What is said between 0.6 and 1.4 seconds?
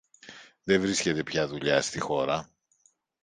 Δε βρίσκεται